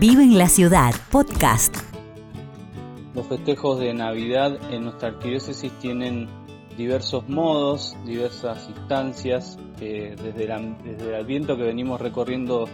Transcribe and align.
Vive 0.00 0.22
en 0.22 0.38
la 0.38 0.48
Ciudad, 0.48 0.94
podcast. 1.12 1.76
Los 3.14 3.26
festejos 3.26 3.80
de 3.80 3.92
Navidad 3.92 4.58
en 4.72 4.84
nuestra 4.84 5.10
arquidiócesis 5.10 5.70
tienen 5.72 6.26
diversos 6.78 7.28
modos, 7.28 7.94
diversas 8.06 8.66
instancias, 8.70 9.58
desde, 9.78 10.44
el 10.44 11.14
Adviento 11.14 11.54
que 11.58 11.64
venimos 11.64 12.00
recorriendo 12.00 12.64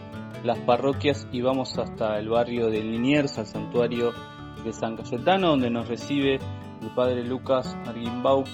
las 0.44 0.56
parroquias 0.60 1.26
y 1.32 1.40
vamos 1.40 1.76
hasta 1.78 2.16
el 2.20 2.28
barrio 2.28 2.70
de 2.70 2.84
Liniers, 2.84 3.38
al 3.38 3.46
santuario 3.46 4.12
de 4.64 4.72
San 4.72 4.96
Cayetano, 4.96 5.48
donde 5.48 5.68
nos 5.68 5.88
recibe 5.88 6.36
el 6.80 6.90
padre 6.94 7.24
Lucas 7.24 7.76
Arguimbau, 7.86 8.44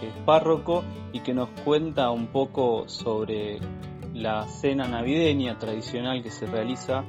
que 0.00 0.08
es 0.08 0.14
párroco 0.24 0.84
y 1.12 1.20
que 1.20 1.34
nos 1.34 1.50
cuenta 1.66 2.10
un 2.10 2.28
poco 2.28 2.88
sobre 2.88 3.58
la 4.14 4.48
cena 4.48 4.88
navideña 4.88 5.58
tradicional 5.58 6.22
que 6.22 6.30
se 6.30 6.46
realiza 6.46 7.04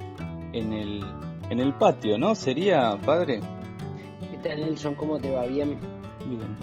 en 0.53 0.71
el, 0.73 1.03
en 1.49 1.59
el 1.59 1.73
patio, 1.73 2.17
¿no? 2.17 2.35
¿Sería, 2.35 2.97
padre? 3.05 3.41
¿Qué 4.31 4.37
tal, 4.37 4.61
Nelson? 4.61 4.95
¿Cómo 4.95 5.19
te 5.19 5.31
va? 5.31 5.45
Bien. 5.45 5.77
Bien. 6.25 6.57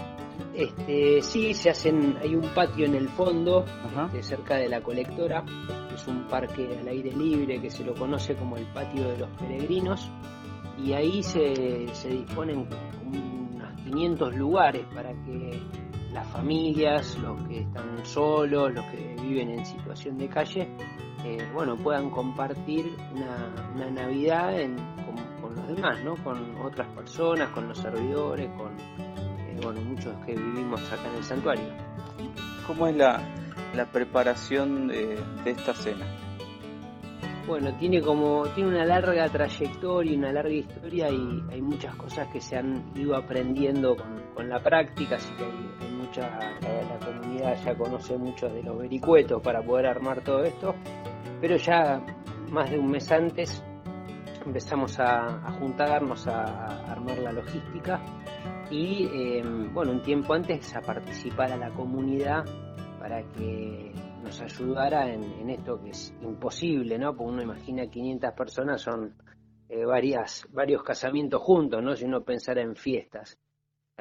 Este, 0.55 1.21
sí, 1.21 1.53
se 1.53 1.69
hacen, 1.69 2.17
hay 2.21 2.35
un 2.35 2.47
patio 2.53 2.85
en 2.85 2.95
el 2.95 3.07
fondo, 3.09 3.65
este, 4.07 4.23
cerca 4.23 4.55
de 4.55 4.67
la 4.67 4.81
colectora, 4.81 5.45
es 5.93 6.07
un 6.07 6.27
parque 6.27 6.77
al 6.79 6.87
aire 6.87 7.11
libre 7.11 7.61
que 7.61 7.69
se 7.69 7.83
lo 7.83 7.93
conoce 7.93 8.35
como 8.35 8.57
el 8.57 8.65
patio 8.65 9.07
de 9.09 9.17
los 9.19 9.29
peregrinos, 9.37 10.09
y 10.83 10.93
ahí 10.93 11.23
se, 11.23 11.87
se 11.93 12.09
disponen 12.09 12.67
unos 13.05 13.73
500 13.83 14.35
lugares 14.35 14.85
para 14.93 15.13
que 15.23 15.61
las 16.11 16.27
familias, 16.27 17.17
los 17.19 17.41
que 17.47 17.61
están 17.61 18.05
solos, 18.05 18.73
los 18.73 18.85
que 18.85 19.15
viven 19.21 19.51
en 19.51 19.65
situación 19.65 20.17
de 20.17 20.27
calle, 20.27 20.69
eh, 21.23 21.47
bueno, 21.53 21.77
puedan 21.77 22.09
compartir 22.09 22.95
una, 23.13 23.89
Navidad 23.91 24.53
con, 25.41 25.55
los 25.55 25.67
demás, 25.67 26.03
¿no? 26.03 26.15
Con 26.23 26.55
otras 26.61 26.87
personas, 26.89 27.49
con 27.49 27.67
los 27.67 27.77
servidores, 27.77 28.49
con 28.57 28.71
eh, 28.79 29.59
bueno, 29.61 29.81
muchos 29.81 30.15
que 30.25 30.33
vivimos 30.33 30.81
acá 30.91 31.07
en 31.09 31.15
el 31.15 31.23
santuario. 31.23 31.65
¿Cómo 32.65 32.87
es 32.87 32.95
la, 32.95 33.21
preparación 33.91 34.87
de, 34.87 35.19
esta 35.45 35.73
cena? 35.73 36.05
Bueno, 37.47 37.75
tiene 37.77 38.01
como 38.01 38.47
tiene 38.55 38.69
una 38.69 38.85
larga 38.85 39.27
trayectoria, 39.29 40.17
una 40.17 40.31
larga 40.31 40.53
historia 40.53 41.09
y 41.09 41.43
hay 41.51 41.61
muchas 41.61 41.95
cosas 41.95 42.27
que 42.31 42.39
se 42.39 42.55
han 42.55 42.91
ido 42.95 43.15
aprendiendo 43.15 43.95
con, 43.95 44.49
la 44.49 44.59
práctica, 44.59 45.17
así 45.17 45.31
que 45.35 45.43
hay 45.43 45.90
la, 46.19 46.99
comunidad 46.99 47.57
ya 47.63 47.75
conoce 47.75 48.17
mucho 48.17 48.49
de 48.49 48.63
los 48.63 48.77
vericuetos 48.77 49.41
para 49.41 49.61
poder 49.61 49.87
armar 49.87 50.21
todo 50.21 50.43
esto, 50.43 50.75
pero 51.39 51.55
ya 51.55 52.01
más 52.49 52.69
de 52.69 52.79
un 52.79 52.91
mes 52.91 53.11
antes 53.11 53.63
empezamos 54.45 54.99
a, 54.99 55.51
juntarnos 55.59 56.27
a, 56.27 56.91
armar 56.91 57.17
la 57.19 57.31
logística 57.31 58.01
y 58.69 59.07
em, 59.13 59.73
bueno, 59.73 59.91
un 59.91 60.01
tiempo 60.01 60.33
antes 60.33 60.75
a 60.75 60.81
participar 60.81 61.51
a 61.51 61.57
la 61.57 61.69
comunidad 61.71 62.45
para 62.99 63.23
que 63.23 63.91
nos 64.23 64.41
ayudara 64.41 65.11
en, 65.11 65.49
esto 65.49 65.81
que 65.81 65.89
es 65.89 66.13
imposible, 66.21 66.97
¿no? 66.97 67.15
Porque 67.15 67.33
uno 67.33 67.41
imagina 67.41 67.87
500 67.87 68.33
personas 68.33 68.81
son 68.81 69.15
eh, 69.67 69.85
varias, 69.85 70.47
varios 70.51 70.83
casamientos 70.83 71.41
juntos, 71.41 71.83
¿no? 71.83 71.95
Si 71.95 72.05
uno 72.05 72.21
pensara 72.21 72.61
en 72.61 72.75
fiestas. 72.75 73.37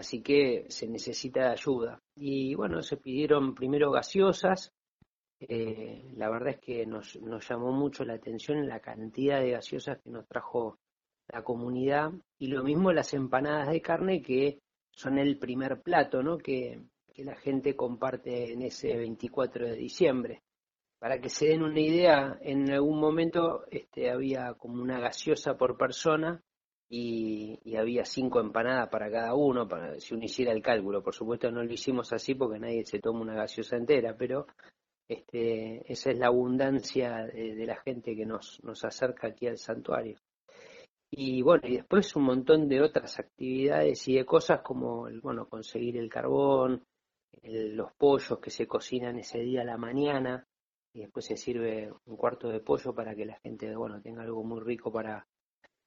Así 0.01 0.23
que 0.23 0.65
se 0.71 0.89
necesita 0.89 1.51
ayuda. 1.51 2.01
Y 2.17 2.55
bueno, 2.55 2.81
se 2.81 2.97
pidieron 2.97 3.55
primero 3.55 3.91
gaseosas. 3.91 4.73
Eh, 5.39 6.11
la 6.17 6.31
verdad 6.31 6.55
es 6.55 6.61
que 6.61 6.87
nos, 6.87 7.21
nos 7.21 7.47
llamó 7.47 7.71
mucho 7.73 8.03
la 8.07 8.15
atención 8.15 8.67
la 8.67 8.81
cantidad 8.81 9.41
de 9.41 9.51
gaseosas 9.51 9.99
que 10.03 10.09
nos 10.09 10.27
trajo 10.27 10.79
la 11.29 11.43
comunidad. 11.43 12.13
Y 12.39 12.47
lo 12.47 12.65
mismo 12.65 12.95
las 12.95 13.13
empanadas 13.13 13.69
de 13.69 13.83
carne 13.83 14.23
que 14.23 14.61
son 14.91 15.19
el 15.19 15.39
primer 15.39 15.83
plato 15.83 16.23
¿no? 16.23 16.39
que, 16.39 16.81
que 17.13 17.23
la 17.23 17.37
gente 17.37 17.77
comparte 17.77 18.55
en 18.55 18.63
ese 18.63 18.97
24 18.97 19.67
de 19.67 19.77
diciembre. 19.77 20.43
Para 20.99 21.21
que 21.21 21.29
se 21.29 21.49
den 21.49 21.63
una 21.63 21.81
idea, 21.81 22.39
en 22.41 22.71
algún 22.71 22.99
momento 22.99 23.67
este, 23.71 24.11
había 24.11 24.55
como 24.55 24.83
una 24.83 24.99
gaseosa 24.99 25.59
por 25.59 25.77
persona 25.77 26.43
y, 26.93 27.77
había 27.77 28.05
cinco 28.05 28.41
empanadas 28.41 28.89
para 28.89 29.11
cada 29.11 29.35
uno, 29.35 29.67
para 29.69 29.99
si 30.01 30.13
uno 30.13 30.25
hiciera 30.25 30.53
el 30.53 30.61
cálculo. 30.61 31.03
Por 31.03 31.15
supuesto 31.15 31.51
no 31.51 31.63
lo 31.63 31.73
hicimos 31.73 32.13
así 32.13 32.35
porque 32.35 32.59
nadie 32.59 32.85
se 32.85 32.99
toma 32.99 33.21
una 33.21 33.35
gaseosa 33.35 33.77
entera, 33.77 34.17
pero 34.17 34.47
este, 35.09 35.91
esa 35.91 36.11
es 36.11 36.19
la 36.19 36.27
abundancia 36.27 37.27
de, 37.33 37.65
la 37.65 37.77
gente 37.77 38.17
que 38.17 38.27
nos, 38.27 38.63
nos 38.65 38.85
acerca 38.85 39.29
aquí 39.29 39.47
al 39.47 39.59
santuario. 39.59 40.19
Y 41.13 41.43
bueno, 41.43 41.67
y 41.69 41.77
después 41.77 42.15
un 42.17 42.25
montón 42.25 42.69
de 42.69 42.83
otras 42.83 43.19
actividades 43.19 44.07
y 44.09 44.17
de 44.17 44.25
cosas 44.25 44.61
como, 44.63 45.09
el, 45.09 45.21
bueno, 45.21 45.49
conseguir 45.49 45.97
el 45.97 46.09
carbón, 46.09 46.85
los 47.43 47.93
pollos 47.95 48.39
que 48.41 48.51
se 48.51 48.67
cocinan 48.67 49.19
ese 49.19 49.39
día 49.39 49.63
a 49.63 49.65
la 49.65 49.77
mañana, 49.77 50.47
y 50.93 51.01
después 51.01 51.25
se 51.25 51.37
sirve 51.37 51.93
un 52.07 52.17
cuarto 52.17 52.49
de 52.49 52.61
pollo 52.61 52.93
para 52.95 53.15
que 53.15 53.25
la 53.25 53.39
gente, 53.41 53.75
bueno, 53.77 54.01
tenga 54.01 54.23
algo 54.23 54.43
muy 54.45 54.61
rico 54.61 54.93
para, 54.93 55.27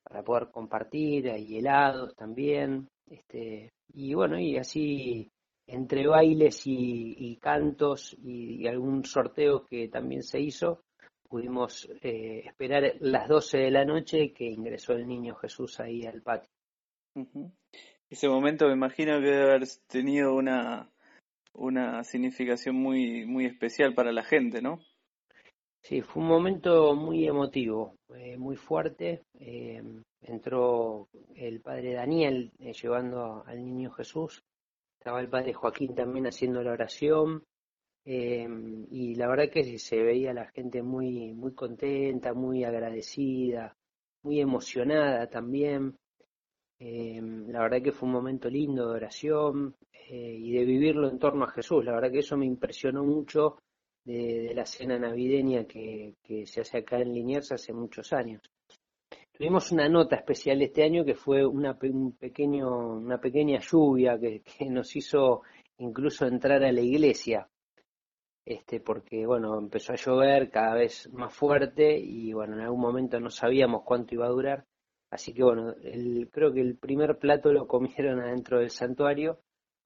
para 0.04 0.24
poder 0.24 0.52
compartir, 0.52 1.30
hay 1.30 1.58
helados 1.58 2.16
también, 2.16 2.88
este, 3.10 3.72
y 3.94 4.14
bueno, 4.14 4.40
y 4.40 4.58
así 4.58 5.30
entre 5.68 6.08
bailes 6.08 6.64
y, 6.66 7.38
cantos 7.42 8.16
y, 8.22 8.68
algún 8.68 9.06
sorteo 9.06 9.66
que 9.66 9.88
también 9.88 10.24
se 10.24 10.40
hizo, 10.40 10.84
pudimos 11.28 11.90
eh, 12.02 12.44
esperar 12.46 12.96
las 13.00 13.28
12 13.28 13.58
de 13.58 13.72
la 13.72 13.86
noche 13.86 14.34
que 14.34 14.46
ingresó 14.46 14.94
el 14.94 15.08
niño 15.08 15.36
Jesús 15.36 15.80
ahí 15.80 16.06
al 16.06 16.22
patio. 16.22 16.50
Ese 18.10 18.28
momento 18.28 18.68
me 18.68 18.74
imagino 18.74 19.20
que 19.20 19.28
debe 19.28 19.44
haber 19.44 19.64
tenido 19.88 20.36
una, 20.36 20.92
una 21.54 22.04
significación 22.04 22.76
muy, 22.76 23.26
muy 23.26 23.46
especial 23.46 23.94
para 23.94 24.12
la 24.12 24.24
gente, 24.24 24.62
¿no? 24.62 24.80
Sí, 25.84 26.02
fue 26.02 26.24
un 26.24 26.30
momento 26.30 26.96
muy 26.96 27.28
emotivo, 27.28 27.98
eh, 28.16 28.38
muy 28.38 28.56
fuerte. 28.56 29.24
Eh, 29.38 29.84
entró 30.22 31.10
el 31.36 31.60
padre 31.60 31.94
Daniel 31.94 32.54
eh, 32.60 32.72
llevando 32.72 33.44
al 33.46 33.66
niño 33.66 33.92
Jesús. 33.92 34.42
Estaba 34.98 35.20
el 35.20 35.28
padre 35.28 35.54
Joaquín 35.54 35.94
también 35.94 36.26
haciendo 36.26 36.64
la 36.64 36.72
oración. 36.72 37.44
y 38.06 39.16
la 39.16 39.28
verdad 39.28 39.50
que 39.52 39.78
se 39.78 40.02
veía 40.02 40.34
la 40.34 40.48
gente 40.52 40.82
muy, 40.82 41.34
muy 41.34 41.54
contenta, 41.54 42.34
muy 42.34 42.64
agradecida, 42.64 43.76
muy 44.24 44.40
emocionada 44.40 45.28
también. 45.30 45.98
la 46.80 47.62
verdad 47.62 47.82
que 47.82 47.92
fue 47.92 48.08
un 48.08 48.14
momento 48.14 48.50
lindo 48.50 48.88
de 48.90 48.96
oración 48.96 49.76
y 50.10 50.52
de 50.54 50.66
vivirlo 50.66 51.10
en 51.10 51.20
torno 51.20 51.46
a 51.46 51.52
Jesús. 51.52 51.84
La 51.86 51.94
verdad 51.94 52.12
que 52.12 52.20
eso 52.20 52.38
me 52.38 52.46
impresionó 52.46 53.04
mucho 53.04 53.58
de, 54.06 54.54
la 54.54 54.66
cena 54.66 54.98
navideña 54.98 55.66
que, 55.66 56.16
se 56.46 56.62
hace 56.62 56.80
acá 56.80 57.00
en 57.00 57.14
Liniers 57.14 57.52
hace 57.52 57.74
muchos 57.74 58.14
años. 58.14 58.42
Tuvimos 59.32 59.72
una 59.72 59.90
nota 59.90 60.16
especial 60.16 60.62
este 60.62 60.84
año 60.84 61.04
que 61.04 61.16
fue 61.16 61.46
una, 61.46 61.78
un 61.82 62.16
pequeño, 62.18 62.98
una 62.98 63.20
pequeña 63.20 63.60
lluvia 63.60 64.20
que, 64.20 64.44
nos 64.70 64.96
hizo 64.96 65.42
incluso 65.78 66.26
entrar 66.28 66.64
a 66.64 66.72
la 66.72 66.82
iglesia, 66.82 67.50
este, 68.46 68.80
porque 68.80 69.26
bueno, 69.26 69.58
empezó 69.58 69.94
a 69.94 69.98
llover 69.98 70.52
cada 70.52 70.76
vez 70.76 71.10
más 71.12 71.34
fuerte 71.34 71.98
y 71.98 72.32
bueno, 72.34 72.56
en 72.56 72.62
algún 72.62 72.82
momento 72.82 73.20
no 73.20 73.30
sabíamos 73.30 73.84
cuánto 73.84 74.14
iba 74.14 74.28
a 74.28 74.30
durar, 74.30 74.66
así 75.10 75.34
que 75.34 75.44
bueno, 75.44 75.74
el, 75.82 76.30
creo 76.32 76.54
que 76.54 76.62
el 76.62 76.78
primer 76.78 77.18
plato 77.18 77.52
lo 77.52 77.68
comieron 77.68 78.20
adentro 78.20 78.60
del 78.60 78.70
santuario 78.70 79.40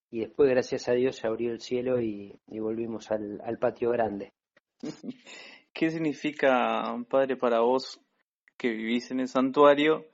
y 0.10 0.22
después, 0.22 0.50
gracias 0.50 0.88
a 0.88 0.94
Dios, 0.94 1.18
se 1.18 1.28
abrió 1.28 1.52
el 1.52 1.60
cielo 1.60 2.02
y, 2.02 2.40
volvimos 2.48 3.12
al, 3.12 3.58
patio 3.60 3.92
grande. 3.92 4.32
¿Qué 5.74 5.92
significa, 5.92 6.96
Padre, 7.10 7.36
para 7.36 7.60
vos 7.60 8.00
que 8.58 8.70
vivís 8.70 9.12
en 9.12 9.20
el 9.20 9.28
santuario 9.28 10.06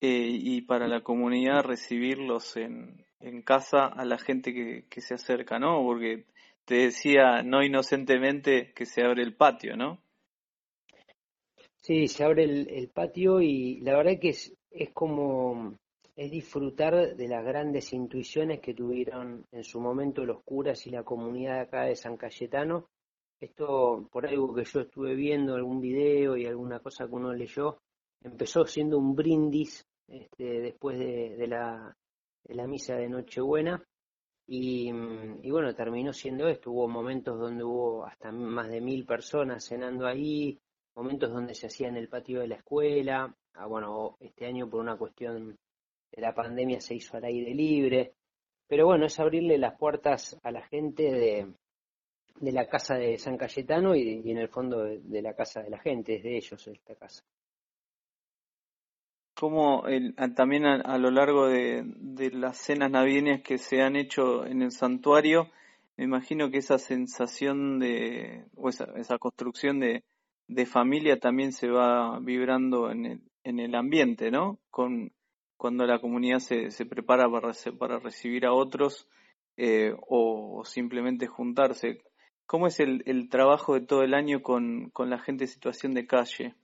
eh, 0.00 0.28
y 0.30 0.62
para 0.62 0.88
la 0.88 1.02
comunidad 1.02 1.64
recibirlos 1.64 2.56
en, 2.56 3.04
en 3.20 3.42
casa 3.42 3.86
a 3.86 4.04
la 4.04 4.18
gente 4.18 4.52
que, 4.88 5.00
se 5.00 5.14
acerca, 5.14 5.58
¿no? 5.58 5.82
Porque 5.82 6.24
te 6.64 6.76
decía 6.76 7.42
no 7.42 7.62
inocentemente 7.62 8.72
que 8.74 8.86
se 8.86 9.02
abre 9.02 9.22
el 9.22 9.34
patio, 9.34 9.76
¿no? 9.76 10.00
Sí, 11.76 12.08
se 12.08 12.24
abre 12.24 12.44
el, 12.44 12.68
el 12.68 12.88
patio 12.88 13.40
y 13.40 13.80
la 13.80 13.96
verdad 13.96 14.18
que 14.20 14.30
es, 14.30 14.52
es 14.70 14.90
como 14.90 15.76
es 16.16 16.30
disfrutar 16.30 17.14
de 17.14 17.28
las 17.28 17.44
grandes 17.44 17.92
intuiciones 17.92 18.60
que 18.60 18.72
tuvieron 18.72 19.44
en 19.52 19.62
su 19.62 19.80
momento 19.80 20.24
los 20.24 20.42
curas 20.42 20.86
y 20.86 20.90
la 20.90 21.02
comunidad 21.02 21.60
acá 21.60 21.82
de 21.82 21.94
San 21.94 22.16
Cayetano. 22.16 22.88
Esto, 23.38 24.08
por 24.10 24.26
algo 24.26 24.54
que 24.54 24.64
yo 24.64 24.80
estuve 24.80 25.14
viendo, 25.14 25.54
algún 25.54 25.78
video 25.78 26.38
y 26.38 26.46
alguna 26.46 26.80
cosa 26.80 27.06
que 27.06 27.14
uno 27.14 27.34
leyó, 27.34 27.82
empezó 28.22 28.64
siendo 28.64 28.96
un 28.96 29.14
brindis 29.14 29.86
este, 30.08 30.60
después 30.62 30.98
de, 30.98 31.46
la, 31.46 31.94
misa 32.66 32.96
de 32.96 33.10
Nochebuena 33.10 33.84
y, 34.46 34.88
y, 34.88 35.50
bueno, 35.50 35.74
terminó 35.74 36.14
siendo 36.14 36.48
esto. 36.48 36.70
Hubo 36.70 36.88
momentos 36.88 37.38
donde 37.38 37.62
hubo 37.62 38.06
hasta 38.06 38.32
más 38.32 38.70
de 38.70 38.80
mil 38.80 39.04
personas 39.04 39.66
cenando 39.66 40.06
ahí, 40.06 40.58
momentos 40.94 41.30
donde 41.30 41.54
se 41.54 41.66
hacía 41.66 41.88
en 41.88 41.98
el 41.98 42.08
patio 42.08 42.40
de 42.40 42.48
la 42.48 42.56
escuela, 42.56 43.36
ah, 43.52 43.66
bueno, 43.66 44.16
este 44.18 44.46
año 44.46 44.66
por 44.70 44.80
una 44.80 44.96
cuestión 44.96 45.34
de 45.34 45.65
la 46.12 46.34
pandemia 46.34 46.80
se 46.80 46.94
hizo 46.94 47.16
al 47.16 47.24
aire 47.24 47.54
libre, 47.54 48.14
pero 48.66 48.86
bueno, 48.86 49.06
es 49.06 49.18
abrirle 49.20 49.58
las 49.58 49.78
puertas 49.78 50.38
a 50.42 50.50
la 50.50 50.62
gente 50.62 51.02
de, 51.02 51.46
de 52.40 52.52
la 52.52 52.66
casa 52.66 52.96
de 52.96 53.18
San 53.18 53.36
Cayetano 53.36 53.94
y, 53.94 54.30
en 54.30 54.38
el 54.38 54.48
fondo 54.48 54.84
de, 54.84 55.22
la 55.22 55.34
casa 55.34 55.62
de 55.62 55.70
la 55.70 55.78
gente, 55.78 56.16
es 56.16 56.22
de 56.22 56.36
ellos 56.36 56.66
esta 56.66 56.94
casa. 56.94 57.22
Como 59.34 59.84
también 60.34 60.64
a, 60.64 60.98
lo 60.98 61.10
largo 61.10 61.46
de, 61.46 61.84
las 62.32 62.56
cenas 62.56 62.90
navideñas 62.90 63.42
que 63.42 63.58
se 63.58 63.82
han 63.82 63.94
hecho 63.94 64.46
en 64.46 64.62
el 64.62 64.70
santuario, 64.70 65.50
me 65.96 66.04
imagino 66.04 66.50
que 66.50 66.58
esa 66.58 66.78
sensación 66.78 67.78
de, 67.78 68.44
o 68.56 68.70
esa, 68.70 68.84
esa 68.96 69.18
construcción 69.18 69.78
de, 69.78 70.04
de 70.48 70.66
familia 70.66 71.18
también 71.18 71.52
se 71.52 71.68
va 71.68 72.18
vibrando 72.20 72.90
en 72.90 73.06
el, 73.06 73.20
en 73.44 73.60
el 73.60 73.74
ambiente, 73.74 74.30
¿no? 74.30 74.58
Con, 74.70 75.12
cuando 75.56 75.86
la 75.86 75.98
comunidad 75.98 76.38
se, 76.38 76.70
se 76.70 76.86
prepara 76.86 77.30
para, 77.30 77.52
para 77.78 77.98
recibir 77.98 78.46
a 78.46 78.52
otros 78.52 79.08
eh, 79.56 79.94
o, 80.08 80.62
simplemente 80.64 81.26
juntarse. 81.26 82.02
¿Cómo 82.44 82.66
es 82.66 82.78
el, 82.78 83.02
el 83.06 83.28
trabajo 83.28 83.74
de 83.74 83.80
todo 83.80 84.02
el 84.02 84.14
año 84.14 84.42
con, 84.42 84.92
la 84.98 85.18
gente 85.18 85.44
en 85.44 85.48
situación 85.48 85.94
de 85.94 86.06
calle? 86.06 86.54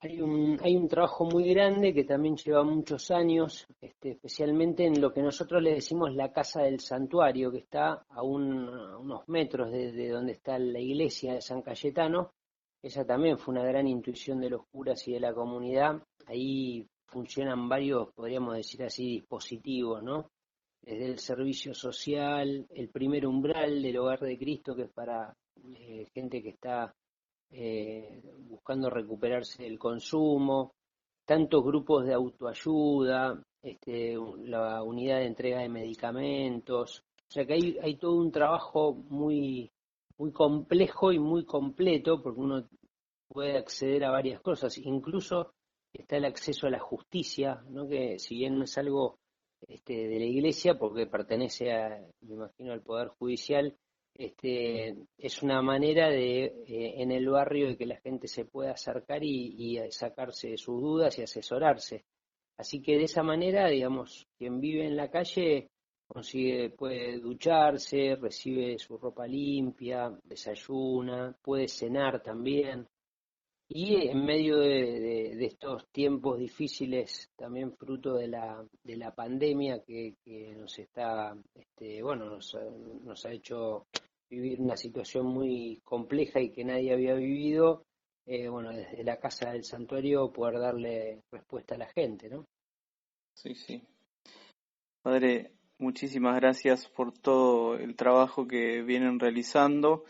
Hay 0.00 0.20
un, 0.20 0.58
hay 0.60 0.74
un 0.74 0.88
trabajo 0.88 1.24
muy 1.24 1.48
grande 1.54 1.94
que 1.94 2.02
también 2.02 2.36
lleva 2.36 2.64
muchos 2.64 3.12
años, 3.12 3.68
este, 3.80 4.10
especialmente 4.10 4.84
en 4.84 5.00
lo 5.00 5.12
que 5.12 5.22
nosotros 5.22 5.62
le 5.62 5.74
decimos 5.74 6.12
la 6.12 6.32
casa 6.32 6.62
del 6.62 6.80
santuario, 6.80 7.52
que 7.52 7.58
está 7.58 8.04
a, 8.08 8.22
unos 8.24 9.28
metros 9.28 9.70
de, 9.70 10.08
donde 10.08 10.32
está 10.32 10.58
la 10.58 10.80
iglesia 10.80 11.34
de 11.34 11.40
San 11.40 11.62
Cayetano. 11.62 12.32
Esa 12.82 13.06
también 13.06 13.38
fue 13.38 13.54
una 13.54 13.64
gran 13.64 13.86
intuición 13.86 14.40
de 14.40 14.50
los 14.50 14.66
curas 14.66 15.06
y 15.06 15.12
de 15.12 15.20
la 15.20 15.32
comunidad. 15.32 16.02
Ahí 16.26 16.88
funcionan 17.12 17.68
varios, 17.68 18.12
podríamos 18.14 18.56
decir 18.56 18.82
así, 18.82 19.04
dispositivos, 19.04 20.02
¿no? 20.02 20.30
Desde 20.80 21.06
el 21.06 21.18
servicio 21.18 21.74
social, 21.74 22.66
el 22.70 22.88
primer 22.88 23.26
umbral 23.26 23.82
del 23.82 23.98
hogar 23.98 24.20
de 24.20 24.38
Cristo, 24.38 24.74
que 24.74 24.82
es 24.84 24.90
para 24.90 25.36
eh, 25.62 26.08
gente 26.12 26.42
que 26.42 26.48
está 26.48 26.92
eh, 27.50 28.22
buscando 28.48 28.88
recuperarse 28.88 29.62
del 29.62 29.78
consumo, 29.78 30.72
tantos 31.24 31.62
grupos 31.62 32.06
de 32.06 32.14
autoayuda, 32.14 33.40
este, 33.62 34.16
la 34.44 34.82
unidad 34.82 35.18
de 35.18 35.26
entrega 35.26 35.60
de 35.60 35.68
medicamentos, 35.68 37.04
o 37.28 37.30
sea 37.30 37.46
que 37.46 37.52
hay, 37.52 37.78
hay 37.80 37.96
todo 37.96 38.16
un 38.16 38.32
trabajo 38.32 38.94
muy, 39.08 39.70
muy 40.18 40.32
complejo 40.32 41.12
y 41.12 41.18
muy 41.18 41.44
completo 41.44 42.20
porque 42.22 42.40
uno 42.40 42.68
puede 43.28 43.56
acceder 43.56 44.04
a 44.04 44.10
varias 44.10 44.40
cosas, 44.40 44.76
incluso 44.78 45.52
está 45.92 46.16
el 46.16 46.24
acceso 46.24 46.66
a 46.66 46.70
la 46.70 46.78
justicia, 46.78 47.62
¿no? 47.68 47.88
que 47.88 48.18
si 48.18 48.36
bien 48.36 48.58
no 48.58 48.64
es 48.64 48.78
algo 48.78 49.18
este, 49.68 50.08
de 50.08 50.18
la 50.18 50.24
iglesia, 50.24 50.78
porque 50.78 51.06
pertenece 51.06 51.72
a, 51.72 52.00
me 52.22 52.34
imagino, 52.34 52.72
al 52.72 52.82
Poder 52.82 53.08
Judicial, 53.08 53.76
este, 54.14 54.94
es 55.16 55.42
una 55.42 55.62
manera 55.62 56.10
de 56.10 56.44
eh, 56.44 56.94
en 56.98 57.12
el 57.12 57.28
barrio 57.28 57.68
de 57.68 57.76
que 57.76 57.86
la 57.86 58.00
gente 58.00 58.28
se 58.28 58.44
pueda 58.44 58.72
acercar 58.72 59.24
y, 59.24 59.78
sacarse 59.90 60.56
sus 60.56 60.80
dudas 60.80 61.18
y 61.18 61.22
asesorarse. 61.22 62.04
Así 62.58 62.82
que 62.82 62.98
de 62.98 63.04
esa 63.04 63.22
manera, 63.22 63.68
digamos, 63.68 64.26
quien 64.36 64.60
vive 64.60 64.86
en 64.86 64.96
la 64.96 65.10
calle 65.10 65.70
consigue, 66.06 66.70
puede 66.70 67.18
ducharse, 67.18 68.16
recibe 68.16 68.78
su 68.78 68.98
ropa 68.98 69.26
limpia, 69.26 70.12
desayuna, 70.24 71.34
puede 71.40 71.68
cenar 71.68 72.22
también. 72.22 72.86
Y 73.74 74.08
en 74.08 74.26
medio 74.26 74.58
de, 74.58 75.46
estos 75.46 75.90
tiempos 75.90 76.38
difíciles, 76.38 77.30
también 77.36 77.74
fruto 77.74 78.14
de 78.14 78.28
la, 78.28 78.62
de 78.84 78.96
la 78.96 79.14
pandemia 79.14 79.82
que, 79.82 80.14
nos 80.58 80.78
está, 80.78 81.34
este, 81.54 82.02
bueno, 82.02 82.26
nos, 82.26 82.54
nos 83.02 83.24
ha 83.24 83.32
hecho 83.32 83.86
vivir 84.28 84.60
una 84.60 84.76
situación 84.76 85.26
muy 85.26 85.80
compleja 85.84 86.38
y 86.38 86.50
que 86.50 86.64
nadie 86.64 86.92
había 86.92 87.14
vivido, 87.14 87.86
eh, 88.26 88.48
bueno, 88.48 88.72
desde 88.72 89.04
la 89.04 89.18
casa 89.18 89.52
del 89.52 89.64
santuario 89.64 90.30
poder 90.32 90.60
darle 90.60 91.22
respuesta 91.30 91.74
a 91.74 91.78
la 91.78 91.88
gente, 91.88 92.28
¿no? 92.28 92.44
Sí, 93.34 93.54
sí. 93.54 93.82
Padre, 95.00 95.52
muchísimas 95.78 96.36
gracias 96.36 96.88
por 96.90 97.16
todo 97.16 97.76
el 97.76 97.96
trabajo 97.96 98.46
que 98.46 98.82
vienen 98.82 99.18
realizando 99.18 100.04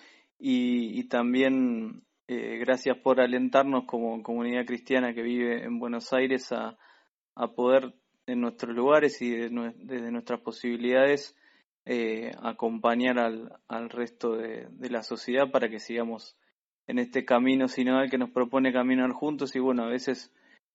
y 0.44 1.04
también 1.04 2.02
eh, 2.32 2.56
gracias 2.58 2.96
por 2.96 3.20
alentarnos 3.20 3.84
como 3.84 4.22
comunidad 4.22 4.64
cristiana 4.64 5.12
que 5.12 5.22
vive 5.22 5.64
en 5.64 5.78
Buenos 5.78 6.12
Aires 6.14 6.50
a, 6.52 6.78
poder 7.54 7.92
en 8.26 8.40
nuestros 8.40 8.74
lugares 8.74 9.20
y 9.20 9.30
desde 9.30 10.10
nuestras 10.10 10.40
posibilidades 10.40 11.36
eh, 11.84 12.30
acompañar 12.42 13.18
al, 13.18 13.52
al 13.68 13.90
resto 13.90 14.36
de, 14.36 14.68
la 14.88 15.02
sociedad 15.02 15.50
para 15.50 15.68
que 15.68 15.78
sigamos 15.78 16.36
en 16.86 16.98
este 16.98 17.24
camino 17.24 17.68
sinodal 17.68 18.10
que 18.10 18.18
nos 18.18 18.30
propone 18.30 18.72
caminar 18.72 19.10
juntos 19.12 19.54
y 19.54 19.58
bueno, 19.58 19.84
a 19.84 19.88
veces 19.88 20.32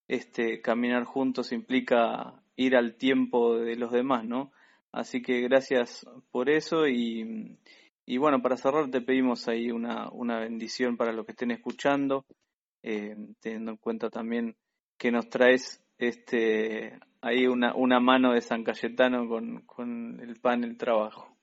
este 0.08 0.62
caminar 0.62 1.06
juntos 1.06 1.52
implica 1.52 2.42
ir 2.56 2.76
al 2.76 2.98
tiempo 2.98 3.58
de 3.58 3.76
los 3.78 3.92
demás, 3.92 4.26
¿no? 4.26 4.52
Así 4.92 5.22
que 5.22 5.42
gracias 5.42 6.06
por 6.32 6.50
eso 6.50 6.88
y, 6.88 7.58
y 8.10 8.18
bueno, 8.18 8.42
para 8.42 8.56
cerrar 8.56 8.90
te 8.90 9.02
pedimos 9.02 9.50
ahí 9.50 9.70
una, 9.70 10.10
una 10.10 10.40
bendición 10.40 10.96
para 10.96 11.12
los 11.12 11.26
que 11.26 11.34
estén 11.34 11.52
escuchando, 11.52 12.26
eh, 12.82 13.18
teniendo 13.42 13.72
en 13.72 13.78
cuenta 13.78 14.10
también 14.10 14.56
que 14.98 15.12
nos 15.12 15.30
traes 15.30 15.84
este 15.98 16.98
ahí 17.20 17.48
una, 17.48 17.76
una 17.76 18.00
mano 18.00 18.32
de 18.32 18.40
San 18.40 18.64
Cayetano 18.64 19.28
con, 19.28 19.62
con 19.66 20.22
el 20.22 20.40
pan, 20.40 20.64
el 20.64 20.78
trabajo. 20.78 21.36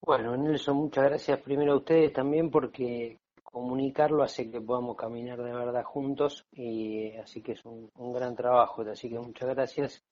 Bueno, 0.00 0.38
Nelson, 0.38 0.74
muchas 0.74 1.04
gracias 1.04 1.38
primero 1.42 1.74
a 1.74 1.76
ustedes 1.76 2.14
también 2.14 2.50
porque 2.50 3.18
comunicarlo 3.42 4.22
hace 4.22 4.50
que 4.50 4.62
podamos 4.62 4.96
caminar 4.96 5.42
de 5.42 5.52
verdad 5.52 5.84
juntos 5.84 6.46
y 6.50 7.12
así 7.16 7.42
que 7.42 7.52
es 7.52 7.64
un, 7.66 7.90
un 7.94 8.14
gran 8.14 8.34
trabajo, 8.34 8.80
así 8.90 9.10
que 9.10 9.18
muchas 9.18 9.50
gracias 9.50 10.02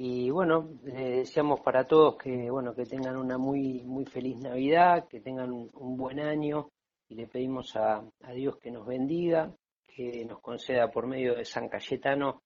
y 0.00 0.30
bueno, 0.30 0.78
deseamos 0.82 1.58
para 1.60 1.84
todos 1.84 2.16
que 2.16 2.48
bueno 2.50 2.72
que 2.72 2.84
tengan 2.84 3.16
una 3.16 3.36
muy 3.36 3.82
muy 3.82 4.04
feliz 4.04 4.38
Navidad, 4.38 5.08
que 5.08 5.20
tengan 5.20 5.50
un, 5.50 5.96
buen 5.96 6.20
año 6.20 6.68
y 7.08 7.16
le 7.16 7.26
pedimos 7.26 7.74
a, 7.74 8.04
Dios 8.32 8.58
que 8.58 8.70
nos 8.70 8.86
bendiga, 8.86 9.52
que 9.88 10.24
nos 10.24 10.40
conceda 10.40 10.88
por 10.88 11.08
medio 11.08 11.34
de 11.34 11.44
San 11.44 11.68
Cayetano, 11.68 12.42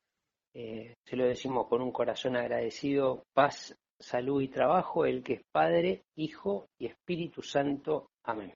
eh, 0.55 0.95
se 1.05 1.15
lo 1.15 1.27
decimos 1.27 1.67
con 1.69 1.83
un 1.83 1.93
corazón 1.93 2.37
agradecido, 2.37 3.25
paz, 3.35 3.77
salud 3.99 4.41
y 4.41 4.49
trabajo, 4.49 5.05
el 5.05 5.23
que 5.23 5.35
es 5.35 5.43
Padre, 5.53 6.05
Hijo 6.17 6.69
y 6.79 6.87
Espíritu 6.87 7.43
Santo. 7.43 8.09
Amén. 8.25 8.55